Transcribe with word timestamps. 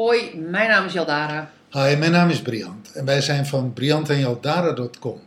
Hoi, 0.00 0.36
mijn 0.36 0.68
naam 0.68 0.84
is 0.84 0.92
Jaldara 0.92 1.50
Hi, 1.70 1.96
mijn 1.96 2.10
naam 2.10 2.30
is 2.30 2.42
Briant 2.42 2.92
en 2.92 3.04
wij 3.04 3.20
zijn 3.20 3.46
van 3.46 3.72
briantenjaldara.com. 3.72 5.20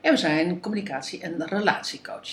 en 0.00 0.12
we 0.12 0.16
zijn 0.16 0.60
communicatie- 0.60 1.20
en 1.20 1.46
relatiecoach. 1.46 2.28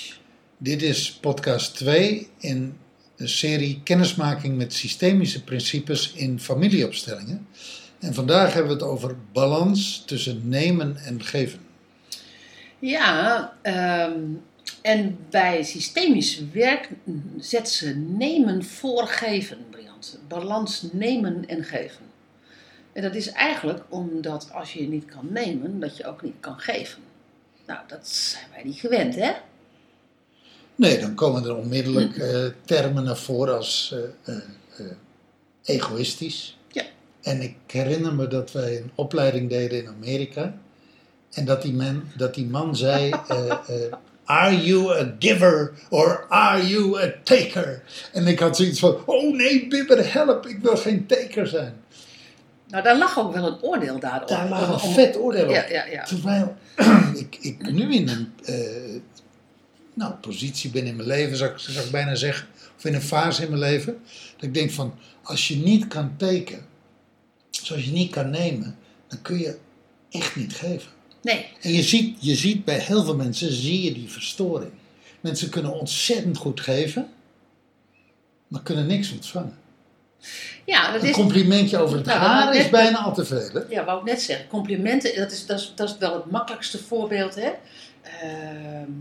Dit 0.58 0.82
is 0.82 1.14
podcast 1.14 1.76
2 1.76 2.30
in 2.40 2.78
een 3.18 3.30
serie 3.30 3.82
kennismaking 3.84 4.58
met 4.58 4.74
systemische 4.74 5.44
principes 5.44 6.14
in 6.14 6.40
familieopstellingen. 6.40 7.48
En 8.00 8.14
vandaag 8.14 8.54
hebben 8.54 8.78
we 8.78 8.84
het 8.84 8.92
over 8.92 9.16
balans 9.34 10.04
tussen 10.06 10.50
nemen 10.50 10.98
en 10.98 11.24
geven. 11.24 11.60
Ja, 12.80 13.54
ehm, 13.62 14.22
en 14.86 15.18
bij 15.30 15.64
systemisch 15.64 16.42
werk 16.54 16.90
zet 17.38 17.70
ze 17.70 17.96
nemen 17.96 18.64
voor 18.64 19.08
geven, 19.08 19.58
Briant. 19.70 20.20
Balans 20.28 20.88
nemen 20.92 21.48
en 21.48 21.64
geven. 21.64 22.06
En 22.94 23.02
dat 23.02 23.16
is 23.16 23.32
eigenlijk 23.32 23.84
omdat 23.90 24.50
als 24.52 24.74
je 24.74 24.88
niet 24.88 25.06
kan 25.06 25.28
nemen, 25.32 25.80
dat 25.80 25.98
je 25.98 26.06
ook 26.06 26.22
niet 26.22 26.36
kan 26.40 26.60
geven. 26.60 27.02
Nou, 27.66 27.80
dat 27.88 28.08
zijn 28.08 28.46
wij 28.54 28.64
niet 28.64 28.80
gewend, 28.80 29.16
hè? 29.16 29.32
Nee, 30.76 31.00
dan 31.00 31.16
komen 31.16 31.44
er 31.44 31.56
onmiddellijk 31.56 32.18
eh, 32.18 32.46
termen 32.66 33.04
naar 33.04 33.18
voren 33.18 33.56
als 33.56 33.96
eh, 34.24 34.36
eh, 34.78 34.86
egoïstisch. 35.64 36.58
Ja. 36.72 36.84
En 37.22 37.42
ik 37.42 37.56
herinner 37.68 38.16
me 38.16 38.28
dat 38.28 38.52
wij 38.52 38.78
een 38.78 38.92
opleiding 38.96 39.50
deden 39.50 39.84
in 39.84 39.88
Amerika. 39.88 40.58
En 41.32 41.46
dat 41.46 41.62
die 41.62 41.74
man, 41.74 42.04
dat 42.18 42.36
die 42.36 42.46
man 42.46 42.76
zei: 42.76 43.10
Are 44.26 44.56
you 44.56 44.92
a 44.92 45.16
giver 45.20 45.74
or 45.90 46.26
are 46.30 46.68
you 46.68 47.02
a 47.02 47.14
taker? 47.24 47.84
En 48.12 48.28
ik 48.28 48.40
had 48.40 48.56
zoiets 48.56 48.80
van: 48.80 48.98
Oh 49.06 49.36
nee, 49.36 49.68
Bibber, 49.68 50.14
help, 50.14 50.46
ik 50.46 50.60
wil 50.62 50.78
geen 50.78 51.06
taker 51.06 51.48
zijn. 51.48 51.74
Nou, 52.68 52.84
daar 52.84 52.98
lag 52.98 53.20
ook 53.20 53.34
wel 53.34 53.48
een 53.48 53.62
oordeel 53.62 54.00
daarop. 54.00 54.28
Daar 54.28 54.50
lag 54.50 54.84
een 54.84 54.94
vet 54.94 55.18
oordeel 55.18 55.44
op. 55.44 55.50
Ja, 55.50 55.66
ja, 55.70 55.86
ja. 55.86 56.04
Terwijl 56.04 56.56
ik, 57.16 57.38
ik 57.42 57.72
nu 57.72 57.94
in 57.94 58.10
een 58.10 58.34
eh, 58.46 59.02
nou, 59.94 60.14
positie 60.14 60.70
ben 60.70 60.86
in 60.86 60.96
mijn 60.96 61.08
leven, 61.08 61.38
zou 61.38 61.52
ik, 61.52 61.58
zou 61.58 61.86
ik 61.86 61.92
bijna 61.92 62.16
zeggen, 62.16 62.48
of 62.78 62.86
in 62.86 62.94
een 62.94 63.02
fase 63.02 63.44
in 63.44 63.50
mijn 63.50 63.62
leven, 63.62 63.98
dat 64.36 64.44
ik 64.44 64.54
denk 64.54 64.72
van, 64.72 64.94
als 65.24 65.48
je 65.48 65.56
niet 65.56 65.88
kan 65.88 66.14
tekenen, 66.18 66.66
zoals 67.50 67.86
je 67.86 67.92
niet 67.92 68.12
kan 68.12 68.30
nemen, 68.30 68.78
dan 69.08 69.22
kun 69.22 69.40
je 69.40 69.58
echt 70.10 70.36
niet 70.36 70.56
geven. 70.56 70.92
Nee, 71.26 71.48
En 71.62 71.74
je 71.74 71.84
ziet, 71.84 72.18
je 72.20 72.36
ziet 72.36 72.66
bij 72.66 72.80
heel 72.80 73.04
veel 73.04 73.16
mensen, 73.16 73.52
zie 73.52 73.84
je 73.84 73.94
die 73.94 74.10
verstoring. 74.10 74.72
Mensen 75.22 75.50
kunnen 75.50 75.80
ontzettend 75.80 76.38
goed 76.38 76.60
geven, 76.62 77.08
maar 78.48 78.62
kunnen 78.62 78.86
niks 78.88 79.12
ontvangen. 79.12 79.58
ja, 80.66 80.92
dat 80.92 81.02
Een 81.02 81.10
is... 81.10 81.16
complimentje 81.16 81.78
over 81.78 81.98
het 81.98 82.06
Nou, 82.06 82.20
haar 82.20 82.56
is 82.56 82.70
bijna 82.70 82.98
al 82.98 83.14
te 83.14 83.26
veel. 83.26 83.50
Hè? 83.54 83.60
Ja, 83.70 83.86
wou 83.86 84.00
ik 84.00 84.06
net 84.06 84.22
zeggen. 84.22 84.48
Complimenten, 84.48 85.16
dat 85.16 85.32
is, 85.32 85.46
dat 85.46 85.60
is, 85.60 85.72
dat 85.76 85.90
is 85.90 85.98
wel 85.98 86.14
het 86.14 86.32
makkelijkste 86.32 86.78
voorbeeld. 86.84 87.36
Hè? 87.36 87.52
Ehm, 88.02 88.92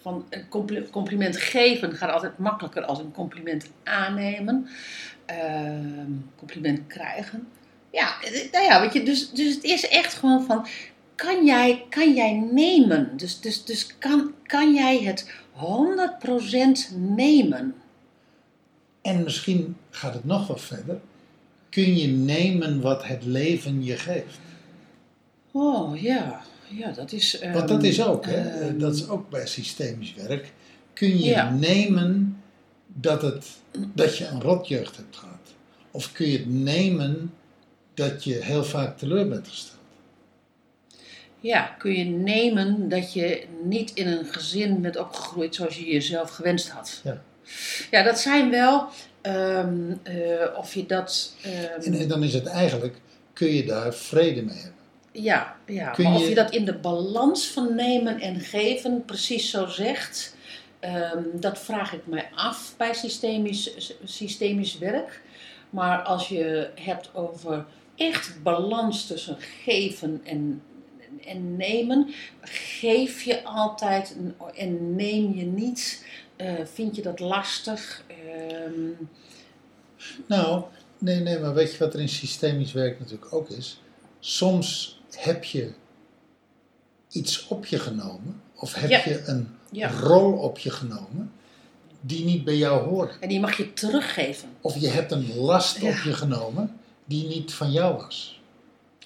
van 0.00 0.24
een 0.30 0.48
compli- 0.48 0.88
compliment 0.90 1.36
geven 1.36 1.92
gaat 1.96 2.12
altijd 2.12 2.38
makkelijker 2.38 2.82
als 2.84 2.98
een 2.98 3.12
compliment 3.12 3.66
aannemen. 3.84 4.68
Ehm, 5.26 6.10
compliment 6.36 6.86
krijgen. 6.86 7.48
Ja, 7.92 8.22
eh, 8.22 8.52
nou 8.52 8.64
ja, 8.64 8.80
weet 8.80 8.92
je, 8.92 9.02
dus, 9.02 9.30
dus 9.30 9.54
het 9.54 9.64
is 9.64 9.88
echt 9.88 10.14
gewoon 10.14 10.44
van, 10.44 10.66
kan 11.26 11.44
jij, 11.44 11.86
kan 11.88 12.14
jij 12.14 12.32
nemen? 12.52 13.16
Dus, 13.16 13.40
dus, 13.40 13.64
dus 13.64 13.98
kan, 13.98 14.34
kan 14.46 14.74
jij 14.74 15.02
het 15.02 15.32
100% 16.92 16.96
nemen? 16.96 17.74
En 19.02 19.22
misschien 19.22 19.76
gaat 19.90 20.14
het 20.14 20.24
nog 20.24 20.46
wat 20.46 20.60
verder. 20.60 21.00
Kun 21.68 21.96
je 21.96 22.06
nemen 22.06 22.80
wat 22.80 23.04
het 23.04 23.24
leven 23.24 23.84
je 23.84 23.96
geeft? 23.96 24.38
Oh 25.50 26.00
ja, 26.00 26.40
ja, 26.68 26.90
dat 26.90 27.12
is... 27.12 27.38
Want 27.52 27.68
dat 27.68 27.82
is 27.82 28.04
ook, 28.04 28.26
hè? 28.26 28.48
ehm, 28.48 28.78
dat 28.78 28.94
is 28.94 29.08
ook 29.08 29.30
bij 29.30 29.46
systemisch 29.46 30.14
werk. 30.14 30.52
Kun 30.92 31.18
je 31.18 31.24
Ja. 31.24 31.50
nemen 31.50 32.42
dat, 32.86 33.22
het, 33.22 33.46
dat 33.94 34.16
je 34.16 34.26
een 34.26 34.40
rotjeugd 34.40 34.96
hebt 34.96 35.16
gehad? 35.16 35.54
Of 35.90 36.12
kun 36.12 36.26
je 36.26 36.38
het 36.38 36.52
nemen 36.52 37.34
dat 37.94 38.24
je 38.24 38.34
heel 38.34 38.64
vaak 38.64 38.98
teleur 38.98 39.28
bent 39.28 39.48
gesteld? 39.48 39.79
Ja, 41.40 41.62
kun 41.78 41.92
je 41.98 42.04
nemen 42.04 42.88
dat 42.88 43.12
je 43.12 43.44
niet 43.62 43.90
in 43.94 44.06
een 44.08 44.24
gezin 44.24 44.80
bent 44.80 44.96
opgegroeid 44.96 45.54
zoals 45.54 45.76
je 45.76 45.84
jezelf 45.92 46.30
gewenst 46.30 46.68
had. 46.68 47.00
Ja. 47.04 47.22
Ja, 47.90 48.02
dat 48.02 48.18
zijn 48.20 48.50
wel, 48.50 48.86
ehm, 49.20 49.92
eh, 50.02 50.58
of 50.58 50.74
je 50.74 50.86
dat, 50.86 51.34
ehm, 51.42 51.82
En, 51.82 51.94
en 51.94 52.08
dan 52.08 52.22
is 52.22 52.34
het 52.34 52.46
eigenlijk, 52.46 52.96
kun 53.32 53.48
je 53.48 53.64
daar 53.64 53.94
vrede 53.94 54.42
mee 54.42 54.56
hebben? 54.56 54.78
ja, 55.12 55.56
ja 55.66 55.90
kun 55.90 56.04
maar 56.04 56.14
of 56.14 56.20
je- 56.22 56.28
je 56.28 56.34
dat 56.34 56.50
in 56.54 56.64
de 56.64 56.74
balans 56.74 57.46
van 57.46 57.74
nemen 57.74 58.20
en 58.20 58.40
geven 58.40 59.04
precies 59.04 59.50
zo 59.50 59.66
zegt, 59.66 60.36
ehm, 60.80 61.22
dat 61.34 61.58
vraag 61.58 61.92
ik 61.92 62.06
mij 62.06 62.28
af 62.34 62.74
bij 62.76 62.94
systemisch, 62.94 63.70
systemisch 64.04 64.78
werk. 64.78 65.20
Maar 65.70 66.02
als 66.02 66.28
je 66.28 66.68
hebt 66.74 67.14
over 67.14 67.64
echt 67.96 68.42
balans 68.42 69.06
tussen 69.06 69.36
geven 69.64 70.20
en, 70.24 70.62
en 71.24 71.56
nemen, 71.56 72.08
geef 72.42 73.22
je 73.22 73.44
altijd 73.44 74.16
en- 74.54 74.94
neem 74.94 75.34
je 75.34 75.44
niet. 75.44 76.06
Eh, 76.36 76.52
vind 76.72 76.96
je 76.96 77.02
dat 77.02 77.20
lastig? 77.20 78.04
Ehm, 78.06 79.04
Nou, 80.26 80.64
nee, 80.98 81.20
nee, 81.20 81.38
maar 81.38 81.54
weet 81.54 81.72
je 81.72 81.78
wat 81.78 81.94
er 81.94 82.00
in 82.00 82.08
systemisch 82.08 82.72
werk 82.72 82.98
natuurlijk 82.98 83.32
ook 83.34 83.48
is? 83.50 83.80
Soms 84.20 85.00
heb 85.16 85.44
je 85.44 85.72
iets 87.10 87.46
op 87.48 87.66
je 87.66 87.78
genomen, 87.78 88.42
of 88.54 88.74
heb 88.74 88.90
Ja. 88.90 89.02
je 89.04 89.22
een 89.26 89.48
Ja. 89.70 89.90
rol 89.90 90.32
op 90.32 90.58
je 90.58 90.70
genomen 90.70 91.32
die 92.00 92.24
niet 92.24 92.44
bij 92.44 92.56
jou 92.56 92.88
hoort. 92.88 93.18
en 93.20 93.28
die 93.28 93.40
mag 93.40 93.56
je 93.56 93.72
teruggeven. 93.72 94.48
Of 94.60 94.76
je 94.78 94.88
hebt 94.88 95.12
een 95.12 95.34
last 95.36 95.76
op 95.82 95.94
je 96.04 96.12
genomen 96.12 96.80
die 97.04 97.26
niet 97.26 97.54
van 97.54 97.72
jou 97.72 97.96
was. 97.96 98.39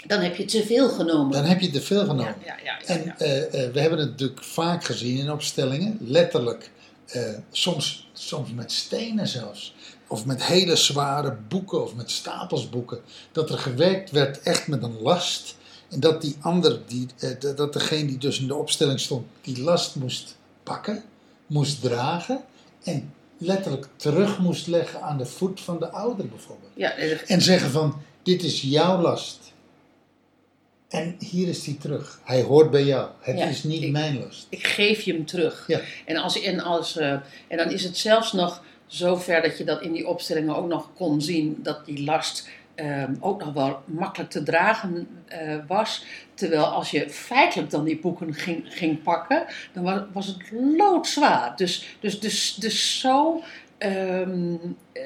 Dan 0.06 0.20
heb 0.20 0.36
je 0.36 0.44
te 0.44 0.64
veel 0.66 0.88
genomen. 0.88 1.32
Dan 1.32 1.44
heb 1.44 1.60
je 1.60 1.70
te 1.70 1.80
veel 1.80 2.00
genomen. 2.00 2.24
ja, 2.24 2.34
ja, 2.44 2.56
ja, 2.64 2.78
ja, 2.78 2.86
En 2.86 3.18
eh, 3.18 3.64
eh, 3.66 3.72
we 3.72 3.80
hebben 3.80 3.98
het 3.98 4.08
natuurlijk 4.10 4.42
vaak 4.44 4.84
gezien 4.84 5.18
in 5.18 5.30
opstellingen, 5.30 5.98
letterlijk, 6.00 6.70
eh, 7.06 7.22
soms, 7.50 8.08
soms 8.12 8.50
met 8.52 8.72
stenen 8.72 9.28
zelfs, 9.28 9.74
of 10.06 10.26
met 10.26 10.44
hele 10.44 10.76
zware 10.76 11.36
boeken 11.48 11.82
of 11.82 11.94
met 11.94 12.10
stapels 12.10 12.68
boeken, 12.68 13.00
dat 13.32 13.50
er 13.50 13.58
gewerkt 13.58 14.10
werd 14.10 14.40
echt 14.42 14.66
met 14.66 14.82
een 14.82 15.00
last. 15.00 15.56
En 15.90 16.00
dat 16.00 16.22
die 16.22 16.36
ander, 16.40 16.80
die, 16.86 17.06
dat- 17.56 17.72
degene 17.72 18.06
die 18.06 18.18
dus 18.18 18.40
in 18.40 18.46
de 18.46 18.54
opstelling 18.54 19.00
stond, 19.00 19.26
die 19.40 19.62
last 19.62 19.94
moest 19.94 20.36
pakken, 20.62 21.02
moest 21.46 21.80
dragen 21.80 22.40
en 22.84 23.12
letterlijk 23.38 23.86
terug 23.96 24.38
moest 24.38 24.66
leggen 24.66 25.02
aan 25.02 25.18
de 25.18 25.26
voet 25.26 25.60
van 25.60 25.78
de 25.78 25.88
ouder 25.90 26.28
bijvoorbeeld. 26.28 26.70
Ja, 26.74 26.92
En 27.26 27.42
zeggen 27.42 27.70
van, 27.70 28.02
dit 28.22 28.42
is 28.42 28.60
jouw 28.62 29.00
last. 29.00 29.38
En 30.94 31.16
hier 31.18 31.48
is 31.48 31.62
die 31.64 31.78
terug. 31.78 32.20
Hij 32.24 32.42
hoort 32.42 32.70
bij 32.70 32.84
jou. 32.84 33.08
Het 33.20 33.38
Ja, 33.38 33.44
is 33.46 33.62
niet 33.64 33.82
ik- 33.82 33.90
mijn 33.92 34.18
last. 34.18 34.46
ik 34.50 34.66
geef 34.66 35.00
je 35.00 35.12
hem 35.12 35.26
terug. 35.26 35.64
Ja. 35.66 35.80
En, 36.04 36.16
als, 36.16 36.40
en, 36.42 36.60
als, 36.60 36.96
eh, 36.96 37.10
en 37.48 37.56
dan 37.56 37.70
is 37.70 37.84
het 37.84 37.96
zelfs 37.96 38.32
nog 38.32 38.62
zover 38.86 39.42
dat 39.42 39.58
je 39.58 39.64
dat 39.64 39.82
in 39.82 39.92
die 39.92 40.08
opstellingen 40.08 40.56
ook 40.56 40.68
nog 40.68 40.90
kon 40.94 41.22
zien, 41.22 41.58
dat 41.62 41.86
die 41.86 42.04
last 42.04 42.48
ehm, 42.74 43.14
ook 43.20 43.44
nog 43.44 43.52
wel 43.54 43.78
makkelijk 43.84 44.30
te 44.30 44.42
dragen 44.42 45.08
eh, 45.26 45.56
was. 45.68 46.04
Terwijl 46.34 46.64
als 46.64 46.90
je 46.90 47.10
feitelijk 47.10 47.70
dan 47.70 47.84
die 47.84 47.98
boeken 47.98 48.34
ging, 48.34 48.62
ging 48.68 49.02
pakken, 49.02 49.44
dan 49.72 49.82
was, 49.84 50.00
was 50.12 50.26
het 50.26 50.36
loodzwaar. 50.76 51.56
Dus, 51.56 51.96
dus, 52.00 52.20
dus, 52.20 52.54
dus 52.54 53.00
zo. 53.00 53.42
ehm, 53.78 54.54
eh, 54.92 55.02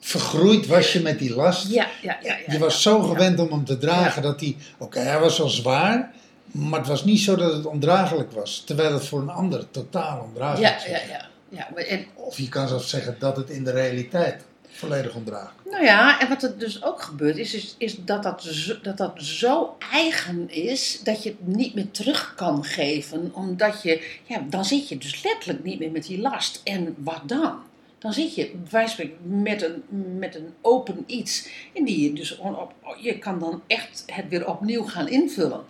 Vergroeid 0.00 0.66
was 0.66 0.92
je 0.92 1.00
met 1.00 1.18
die 1.18 1.34
last. 1.34 1.70
ja, 1.70 1.86
ja, 2.02 2.18
ja, 2.22 2.36
ja, 2.46 2.52
je 2.52 2.58
was 2.58 2.74
ja, 2.74 2.80
zo 2.80 3.00
ja. 3.00 3.08
gewend 3.08 3.38
om 3.38 3.50
hem 3.50 3.64
te 3.64 3.78
dragen 3.78 4.22
dat 4.22 4.40
hij... 4.40 4.56
Oké, 4.78 4.98
hij 4.98 5.18
was 5.20 5.38
wel 5.38 5.48
zwaar, 5.48 6.12
maar 6.44 6.78
het 6.78 6.88
was 6.88 7.04
niet 7.04 7.20
zo 7.20 7.36
dat 7.36 7.52
het 7.52 7.66
ondraaglijk 7.66 8.32
was. 8.32 8.62
Terwijl 8.66 8.92
het 8.92 9.04
voor 9.04 9.20
een 9.20 9.30
ander 9.30 9.70
totaal 9.70 10.22
ondraaglijk 10.22 10.68
Ja, 10.68 10.76
is. 10.76 10.90
ja, 10.90 10.98
ja. 11.08 11.28
ja. 11.48 11.68
maar 11.74 11.82
En, 11.82 12.04
Of 12.14 12.36
je 12.36 12.48
kan 12.48 12.68
zelfs 12.68 12.90
zeggen 12.90 13.16
dat 13.18 13.36
het 13.36 13.50
in 13.50 13.64
de 13.64 13.70
realiteit 13.70 14.44
volledig 14.70 15.14
ondraaglijk. 15.14 15.70
Nou 15.70 15.84
ja, 15.84 16.20
en 16.20 16.28
wat 16.28 16.42
er 16.42 16.58
dus 16.58 16.82
ook 16.82 17.02
gebeurt 17.02 17.36
is, 17.36 17.54
is, 17.54 17.74
is 17.78 17.96
dat, 18.04 18.22
dat, 18.22 18.42
zo, 18.42 18.74
dat 18.82 18.96
dat 18.96 19.12
zo 19.16 19.76
eigen 19.92 20.50
is 20.50 21.00
dat 21.04 21.22
je 21.22 21.28
het 21.28 21.56
niet 21.56 21.74
meer 21.74 21.90
terug 21.90 22.34
kan 22.36 22.64
geven. 22.64 23.30
Omdat 23.34 23.82
je, 23.82 24.18
ja, 24.24 24.42
dan 24.48 24.64
zit 24.64 24.88
je 24.88 24.98
dus 24.98 25.22
letterlijk 25.22 25.64
niet 25.64 25.78
meer 25.78 25.90
met 25.90 26.06
die 26.06 26.20
last. 26.20 26.60
En 26.64 26.94
wat 26.98 27.20
dan? 27.24 27.58
Dan 28.00 28.12
zit 28.12 28.34
je, 28.34 28.50
spreken, 28.86 29.42
met 29.42 29.62
een, 29.62 29.82
met 30.18 30.34
een 30.34 30.48
open 30.60 31.04
iets. 31.06 31.48
En 31.74 31.84
die 31.84 32.00
je 32.02 32.12
dus 32.12 32.38
op, 32.38 32.72
je 33.00 33.18
kan 33.18 33.38
dan 33.38 33.62
echt 33.66 34.02
het 34.06 34.24
weer 34.28 34.46
opnieuw 34.48 34.84
gaan 34.84 35.08
invullen. 35.08 35.60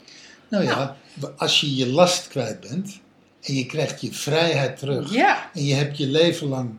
Nou 0.48 0.64
ja, 0.64 0.96
als 1.36 1.60
je 1.60 1.74
je 1.76 1.86
last 1.88 2.28
kwijt 2.28 2.60
bent 2.60 3.00
en 3.42 3.54
je 3.54 3.66
krijgt 3.66 4.00
je 4.00 4.12
vrijheid 4.12 4.78
terug. 4.78 5.12
Ja, 5.14 5.50
En 5.54 5.64
je 5.64 5.74
hebt 5.74 5.96
je 5.96 6.06
leven 6.06 6.46
lang, 6.48 6.70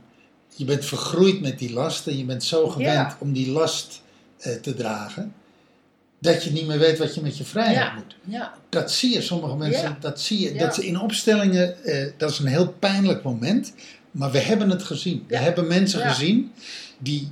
je 0.55 0.65
bent 0.65 0.85
vergroeid 0.85 1.41
met 1.41 1.59
die 1.59 1.73
last 1.73 2.07
en 2.07 2.17
je 2.17 2.25
bent 2.25 2.43
zo 2.43 2.67
gewend 2.67 2.91
Ja. 3.11 3.17
om 3.19 3.33
die 3.33 3.51
last 3.51 4.01
eh, 4.39 4.53
te 4.53 4.73
dragen, 4.73 5.33
dat 6.19 6.43
je 6.43 6.51
niet 6.51 6.67
meer 6.67 6.79
weet 6.79 6.97
wat 6.97 7.15
je 7.15 7.21
met 7.21 7.37
je 7.37 7.43
vrijheid 7.43 7.75
Ja. 7.77 7.93
moet. 7.93 8.15
Ja, 8.25 8.53
Dat 8.69 8.91
zie 8.91 9.13
je, 9.13 9.21
sommige 9.21 9.55
mensen, 9.55 9.81
Ja. 9.89 9.97
dat 9.99 10.21
zie 10.21 10.39
je. 10.39 10.53
Dat 10.59 10.75
ze 10.75 10.85
in 10.85 10.99
opstellingen, 10.99 11.83
eh, 11.83 12.11
dat 12.17 12.29
is 12.31 12.39
een 12.39 12.45
heel 12.47 12.69
pijnlijk 12.79 13.23
moment, 13.23 13.73
maar 14.11 14.31
we 14.31 14.39
hebben 14.39 14.69
het 14.69 14.83
gezien. 14.83 15.25
We 15.27 15.37
hebben 15.37 15.67
mensen 15.67 15.99
gezien 15.99 16.51
die 16.97 17.31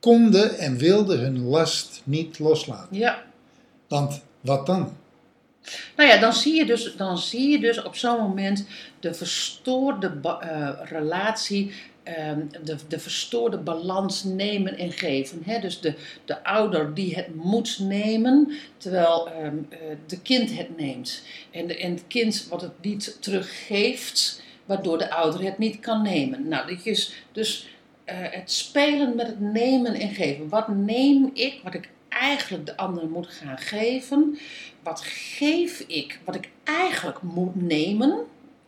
konden 0.00 0.58
en 0.58 0.76
wilden 0.76 1.18
hun 1.18 1.42
last 1.42 2.00
niet 2.04 2.38
loslaten. 2.38 2.96
ja. 2.96 3.22
Want 3.88 4.22
wat 4.40 4.66
dan? 4.66 4.96
Nou 5.96 6.08
ja, 6.08 6.18
dan 6.18 6.32
zie 6.32 6.54
je 6.54 6.66
dus, 6.66 6.96
dan 6.96 7.18
zie 7.18 7.50
je 7.50 7.58
dus 7.58 7.82
op 7.82 7.96
zo'n 7.96 8.18
moment 8.18 8.66
de 9.00 9.14
verstoorde 9.14 10.12
eh, 10.40 10.70
relatie, 10.82 11.72
ehm, 12.02 12.40
de, 12.64 12.76
de 12.88 12.98
verstoorde 12.98 13.58
balans 13.58 14.24
nemen 14.24 14.78
en 14.78 14.92
geven. 14.92 15.42
Hè? 15.44 15.60
Dus 15.60 15.80
de, 15.80 15.94
de 16.24 16.44
ouder 16.44 16.94
die 16.94 17.14
het 17.14 17.34
moet 17.34 17.78
nemen, 17.78 18.52
terwijl 18.76 19.28
ehm, 19.28 19.56
eh, 19.68 19.78
de 20.06 20.20
kind 20.20 20.56
het 20.56 20.76
neemt. 20.76 21.22
En, 21.50 21.66
de, 21.66 21.78
en 21.78 21.90
het 21.90 22.04
kind 22.08 22.46
wat 22.50 22.60
het 22.60 22.80
niet 22.80 23.16
teruggeeft, 23.20 24.42
waardoor 24.72 24.98
de 24.98 25.10
ouder 25.10 25.42
het 25.42 25.58
niet 25.58 25.80
kan 25.80 26.02
nemen. 26.02 26.48
Nou, 26.48 26.66
dit 26.66 26.86
is 26.86 27.24
dus 27.32 27.68
eh, 28.04 28.16
het 28.20 28.50
spelen 28.50 29.16
met 29.16 29.26
het 29.26 29.40
nemen 29.40 29.94
en 29.94 30.08
geven. 30.08 30.48
Wat 30.48 30.68
neem 30.68 31.30
ik, 31.34 31.60
wat 31.62 31.74
ik 31.74 31.88
eigenlijk 32.08 32.66
de 32.66 32.76
ander 32.76 33.08
moet 33.08 33.26
gaan 33.26 33.58
geven? 33.58 34.38
Wat 34.82 35.00
geef 35.04 35.80
ik, 35.80 36.20
wat 36.24 36.34
ik 36.34 36.50
eigenlijk 36.64 37.22
moet 37.22 37.62
nemen? 37.62 38.18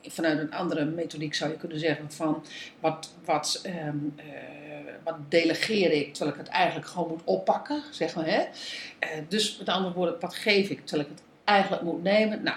Vanuit 0.02 0.38
een 0.38 0.54
andere 0.54 0.84
methodiek 0.84 1.34
zou 1.34 1.50
je 1.50 1.56
kunnen 1.56 1.78
zeggen 1.78 2.12
van 2.12 2.44
wat, 2.80 3.14
wat, 3.24 3.60
ehm, 3.62 3.96
eh, 4.16 4.24
wat 5.04 5.16
delegeer 5.28 5.92
ik 5.92 6.14
terwijl 6.14 6.36
ik 6.36 6.42
het 6.44 6.52
eigenlijk 6.52 6.88
gewoon 6.88 7.08
moet 7.08 7.24
oppakken, 7.24 7.82
zeg 7.90 8.14
maar. 8.14 8.26
Hè? 8.26 8.42
Eh, 8.98 9.08
dus 9.28 9.58
met 9.58 9.68
andere 9.68 9.94
woorden, 9.94 10.20
wat 10.20 10.34
geef 10.34 10.68
ik 10.68 10.86
terwijl 10.86 11.08
ik 11.08 11.14
het 11.16 11.24
eigenlijk 11.44 11.82
moet 11.82 12.02
nemen? 12.02 12.42
Nou, 12.42 12.56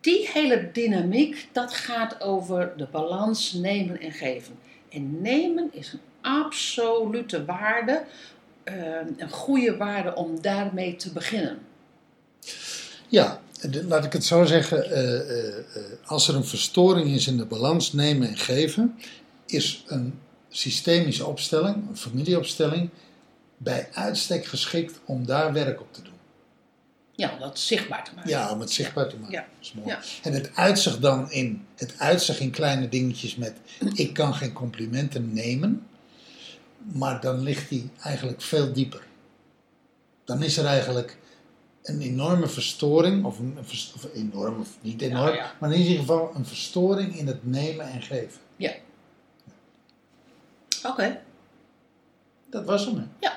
die 0.00 0.28
hele 0.32 0.70
dynamiek, 0.72 1.48
dat 1.52 1.74
gaat 1.74 2.20
over 2.20 2.72
de 2.76 2.86
balans 2.90 3.52
nemen 3.52 4.00
en 4.00 4.12
geven. 4.12 4.58
En 4.88 5.22
nemen 5.22 5.68
is 5.72 5.92
een 5.92 6.00
absolute 6.20 7.44
waarde, 7.44 8.04
eh, 8.64 8.74
een 9.16 9.30
goede 9.30 9.76
waarde 9.76 10.14
om 10.14 10.40
daarmee 10.40 10.96
te 10.96 11.12
beginnen. 11.12 11.58
Ja, 13.08 13.40
laat 13.88 14.04
ik 14.04 14.12
het 14.12 14.24
zo 14.24 14.44
zeggen. 14.44 14.90
eh, 14.90 15.18
eh, 15.18 15.64
als 16.04 16.28
er 16.28 16.34
een 16.34 16.44
verstoring 16.44 17.08
is 17.08 17.26
in 17.26 17.36
de 17.36 17.46
balans 17.46 17.92
nemen 17.92 18.28
en 18.28 18.36
geven, 18.36 18.98
is 19.46 19.84
een 19.86 20.18
systemische 20.48 21.26
opstelling, 21.26 21.88
een 21.88 21.96
familieopstelling, 21.96 22.90
bij 23.56 23.88
uitstek 23.92 24.44
geschikt 24.44 25.00
om 25.04 25.26
daar 25.26 25.52
werk 25.52 25.80
op 25.80 25.92
te 25.92 26.02
doen. 26.02 26.09
Ja, 27.20 27.32
om 27.32 27.38
dat 27.38 27.58
zichtbaar 27.58 28.04
te 28.04 28.10
maken. 28.14 28.30
Ja, 28.30 28.52
om 28.52 28.60
het 28.60 28.70
zichtbaar 28.70 29.08
te 29.08 29.16
maken. 29.16 29.32
Ja. 29.32 29.40
Dat 29.40 29.60
is 29.60 29.72
mooi. 29.72 29.88
Ja. 29.88 30.00
En 30.22 30.32
het 30.32 30.50
uitzicht 30.54 31.00
dan 31.00 31.30
in, 31.30 31.66
het 31.76 31.94
uitzicht 31.98 32.40
in 32.40 32.50
kleine 32.50 32.88
dingetjes 32.88 33.36
met 33.36 33.56
ik 33.94 34.12
kan 34.14 34.34
geen 34.34 34.52
complimenten 34.52 35.32
nemen, 35.32 35.86
maar 36.78 37.20
dan 37.20 37.40
ligt 37.40 37.68
die 37.68 37.90
eigenlijk 38.02 38.42
veel 38.42 38.72
dieper. 38.72 39.02
Dan 40.24 40.42
is 40.42 40.56
er 40.56 40.64
eigenlijk 40.66 41.18
een 41.82 42.00
enorme 42.00 42.46
verstoring, 42.48 43.24
of 43.24 43.38
een, 43.38 43.56
of 43.94 44.06
enorm, 44.14 44.60
of 44.60 44.68
niet 44.80 45.02
enorm, 45.02 45.24
Nou 45.24 45.36
ja. 45.36 45.54
maar 45.60 45.72
in 45.72 45.80
ieder 45.80 45.98
geval 45.98 46.32
een 46.34 46.46
verstoring 46.46 47.16
in 47.16 47.26
het 47.26 47.46
nemen 47.46 47.86
en 47.90 48.02
geven. 48.02 48.40
Oké. 50.86 51.20
Dat 52.50 52.64
was 52.64 52.84
hem. 52.84 52.96
hè. 52.96 53.28